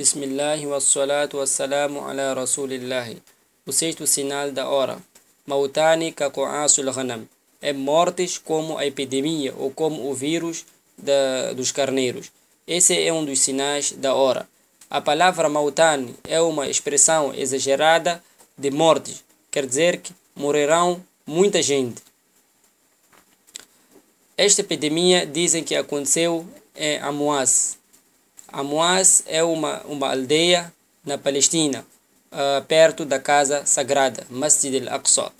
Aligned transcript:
Bismillah 0.00 0.56
wassalatu 0.64 1.36
wassalamu 1.36 2.08
ala 2.08 2.32
rasulillah. 2.32 3.12
O 3.66 3.70
sexto 3.70 4.06
sinal 4.06 4.50
da 4.50 4.66
hora. 4.66 4.96
Mautani 5.46 6.10
kakoasul 6.10 6.90
ghanam. 6.90 7.28
É 7.60 7.74
mortes 7.74 8.38
como 8.38 8.78
a 8.78 8.86
epidemia 8.86 9.52
ou 9.58 9.70
como 9.70 10.10
o 10.10 10.14
vírus 10.14 10.64
da, 10.96 11.52
dos 11.52 11.70
carneiros. 11.70 12.32
Esse 12.66 12.98
é 12.98 13.12
um 13.12 13.26
dos 13.26 13.40
sinais 13.40 13.92
da 13.92 14.14
hora. 14.14 14.48
A 14.88 15.02
palavra 15.02 15.50
mautani 15.50 16.16
é 16.24 16.40
uma 16.40 16.66
expressão 16.66 17.34
exagerada 17.34 18.24
de 18.56 18.70
mortes. 18.70 19.22
Quer 19.50 19.66
dizer 19.66 19.98
que 19.98 20.14
morrerão 20.34 21.04
muita 21.26 21.60
gente. 21.60 22.00
Esta 24.34 24.62
epidemia 24.62 25.26
dizem 25.26 25.62
que 25.62 25.76
aconteceu 25.76 26.48
em 26.74 26.96
Amuaz. 27.00 27.79
Amuaz 28.52 29.22
é 29.26 29.42
uma, 29.42 29.80
uma 29.82 30.10
aldeia 30.10 30.72
na 31.04 31.16
Palestina, 31.16 31.86
uh, 32.32 32.64
perto 32.64 33.04
da 33.04 33.18
casa 33.18 33.64
sagrada, 33.64 34.26
Masjid 34.30 34.86
al-Aqsa. 34.86 35.32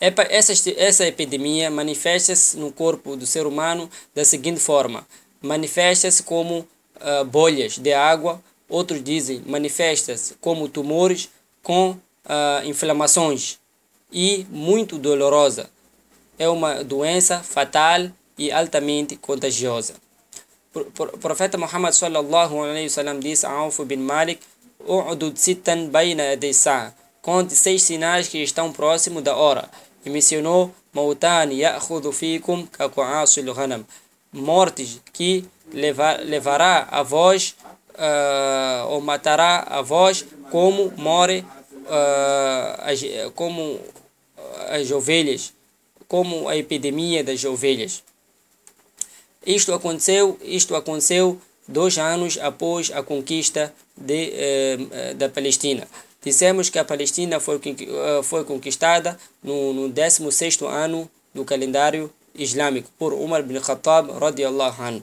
Essa, 0.00 0.52
essa 0.76 1.06
epidemia 1.06 1.70
manifesta-se 1.70 2.56
no 2.56 2.70
corpo 2.72 3.16
do 3.16 3.26
ser 3.26 3.46
humano 3.46 3.88
da 4.14 4.24
seguinte 4.24 4.60
forma: 4.60 5.06
manifesta-se 5.40 6.22
como 6.22 6.58
uh, 6.58 7.24
bolhas 7.24 7.78
de 7.78 7.92
água, 7.92 8.42
outros 8.68 9.02
dizem 9.02 9.42
manifesta-se 9.46 10.34
como 10.40 10.68
tumores 10.68 11.30
com 11.62 11.90
uh, 11.90 11.98
inflamações 12.64 13.58
e 14.12 14.46
muito 14.50 14.98
dolorosa. 14.98 15.70
É 16.38 16.48
uma 16.48 16.82
doença 16.82 17.40
fatal 17.40 18.10
e 18.36 18.50
altamente 18.50 19.16
contagiosa. 19.16 19.94
Profeta 21.20 21.56
Muhammad 21.58 21.92
sallallahu 21.92 22.64
alaihi 22.64 22.90
wasallam 22.90 23.20
disse 23.20 23.46
a 23.46 23.62
Auf 23.62 23.78
bin 23.84 24.02
Malik: 24.02 24.40
"U'dud 24.82 25.36
sittan 25.38 25.90
bayna 25.90 26.22
yaday 26.34 26.52
Conte 27.22 27.54
seis 27.54 27.82
sinais 27.82 28.28
que 28.28 28.42
estão 28.42 28.70
próximo 28.70 29.22
da 29.22 29.34
hora. 29.34 29.70
E 30.04 30.10
mencionou 30.10 30.70
Mautan 30.92 31.50
ya'khudhu 31.50 32.12
fikum 32.12 32.66
ka 32.66 32.88
qu'asil 32.88 33.54
ghanam. 33.54 33.86
Mortes 34.30 35.00
que 35.12 35.44
levar, 35.72 36.20
levará 36.20 36.86
a 36.90 37.02
voz 37.02 37.54
uh, 37.94 38.88
ou 38.90 39.00
matará 39.00 39.64
a 39.66 39.80
voz 39.80 40.26
como 40.50 40.92
more 40.98 41.42
uh, 41.86 42.82
as, 42.82 43.00
como 43.34 43.80
as 44.68 44.90
ovelhas, 44.90 45.54
como 46.06 46.46
a 46.48 46.56
epidemia 46.56 47.24
das 47.24 47.42
ovelhas. 47.44 48.02
Isto 49.46 49.74
aconteceu, 49.74 50.38
isto 50.42 50.74
aconteceu 50.74 51.38
dois 51.68 51.98
anos 51.98 52.38
após 52.38 52.90
a 52.92 53.02
conquista 53.02 53.72
de, 53.96 54.32
eh, 54.32 55.14
da 55.16 55.28
Palestina. 55.28 55.86
Dissemos 56.22 56.70
que 56.70 56.78
a 56.78 56.84
Palestina 56.84 57.38
foi, 57.38 57.60
eh, 57.64 58.22
foi 58.22 58.44
conquistada 58.44 59.18
no, 59.42 59.72
no 59.74 59.92
16º 59.92 60.66
ano 60.66 61.10
do 61.34 61.44
calendário 61.44 62.10
islâmico 62.34 62.90
por 62.98 63.12
Umar 63.12 63.42
bin 63.42 63.60
Khattab 63.60 64.10
radiallahu 64.18 64.82
anhu. 64.82 65.02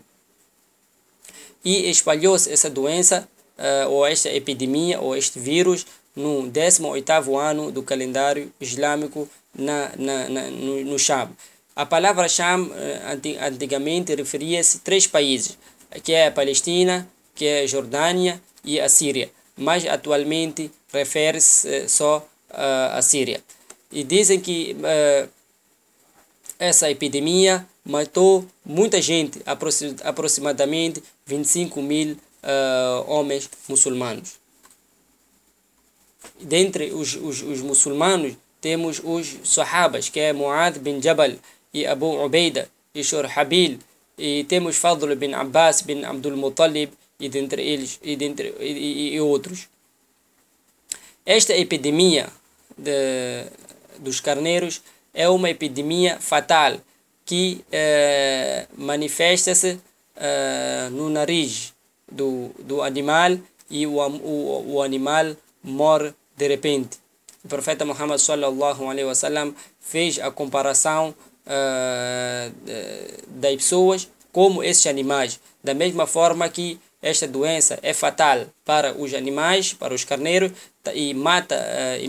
E 1.63 1.89
espalhou-se 1.89 2.51
essa 2.51 2.69
doença, 2.69 3.27
eh, 3.57 3.85
ou 3.87 4.05
esta 4.05 4.29
epidemia, 4.29 4.99
ou 4.99 5.15
este 5.15 5.39
vírus, 5.39 5.85
no 6.15 6.49
18º 6.49 7.39
ano 7.39 7.71
do 7.71 7.83
calendário 7.83 8.51
islâmico 8.59 9.29
na, 9.53 9.91
na, 9.97 10.29
na 10.29 10.49
no, 10.49 10.83
no. 10.83 10.97
A 11.75 11.85
palavra 11.85 12.27
Sham 12.27 12.69
eh, 12.73 13.45
antigamente 13.47 14.13
referia-se 14.13 14.77
a 14.77 14.79
três 14.81 15.07
países, 15.07 15.57
que 16.03 16.11
é 16.11 16.27
a 16.27 16.31
Palestina, 16.31 17.07
que 17.33 17.45
é 17.45 17.61
a 17.61 17.67
Jordânia 17.67 18.41
e 18.63 18.79
a 18.79 18.89
Síria, 18.89 19.31
mas 19.57 19.85
atualmente 19.85 20.71
refere-se 20.91 21.67
eh, 21.67 21.87
só 21.87 22.27
à 22.49 23.01
Síria. 23.01 23.41
E 23.91 24.03
dizem 24.03 24.39
que 24.39 24.75
uh, 24.75 25.29
essa 26.59 26.91
epidemia 26.91 27.65
matou 27.83 28.45
muita 28.65 29.01
gente, 29.01 29.41
aproximadamente 30.03 31.01
25 31.25 31.81
mil 31.81 32.13
uh, 32.13 33.11
homens 33.11 33.49
muçulmanos. 33.67 34.39
Dentre 36.39 36.91
os, 36.91 37.15
os, 37.15 37.41
os 37.41 37.61
muçulmanos, 37.61 38.35
temos 38.59 39.01
os 39.03 39.37
Sahabas, 39.43 40.07
que 40.07 40.19
é 40.19 40.31
Muad 40.31 40.77
bin 40.79 41.01
Jabal, 41.01 41.31
e 41.73 41.85
Abu 41.85 42.23
Ubaida 42.23 42.69
e 42.93 43.03
Shurhabil 43.03 43.79
e 44.17 44.43
temos 44.45 44.77
Fadl 44.77 45.15
bin 45.15 45.33
Abbas 45.33 45.81
bin 45.81 46.03
Abdul 46.03 46.37
Muttalib 46.37 46.91
e 47.19 47.29
dentre 47.29 47.61
eles 47.61 47.99
e, 48.03 48.15
dentre, 48.15 48.53
e, 48.59 49.15
e 49.15 49.21
outros. 49.21 49.67
Esta 51.25 51.55
epidemia 51.55 52.29
de, 52.77 53.45
dos 53.99 54.19
carneiros 54.19 54.81
é 55.13 55.29
uma 55.29 55.49
epidemia 55.49 56.19
fatal 56.19 56.79
que 57.25 57.63
eh, 57.71 58.67
manifesta-se 58.75 59.79
eh, 60.15 60.89
no 60.91 61.09
nariz 61.09 61.73
do, 62.11 62.51
do 62.59 62.81
animal 62.81 63.37
e 63.69 63.85
o, 63.85 63.97
o, 63.99 64.75
o 64.75 64.81
animal 64.81 65.35
morre 65.63 66.13
de 66.35 66.47
repente. 66.47 66.97
O 67.43 67.47
profeta 67.47 67.85
Muhammad 67.85 68.19
sallallahu 68.19 68.89
alaihi 68.89 69.07
wasallam 69.07 69.55
fez 69.79 70.19
a 70.19 70.31
comparação 70.31 71.13
uh, 71.46 72.52
das 73.28 73.56
pessoas 73.56 74.08
como 74.32 74.62
esses 74.62 74.86
animais. 74.86 75.40
Da 75.62 75.74
mesma 75.74 76.06
forma 76.06 76.48
que 76.48 76.78
esta 77.02 77.26
doença 77.26 77.78
é 77.82 77.92
fatal 77.92 78.46
para 78.64 78.92
os 78.96 79.14
animais, 79.14 79.72
para 79.72 79.94
os 79.94 80.04
carneiros, 80.04 80.52
e 80.94 81.14
mata 81.14 81.56
uh, 81.56 82.04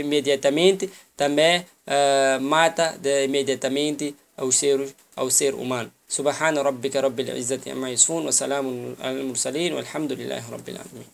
imediatamente, 0.00 0.90
também 1.16 1.60
uh, 1.60 2.40
mata 2.40 2.96
de, 3.00 3.24
imediatamente 3.24 4.14
aos 4.36 4.56
seres, 4.56 4.94
ao 5.16 5.30
ser 5.30 5.54
humano. 5.54 5.90
سبحان 6.10 6.58
ربك 6.58 6.96
رب 6.96 7.20
العزة 7.20 7.60
عما 7.66 7.90
يصفون 7.90 8.26
وسلام 8.26 8.96
على 9.00 9.20
المرسلين 9.20 9.72
والحمد 9.72 10.12
لله 10.12 10.42
رب 10.50 10.68
العالمين 10.68 11.13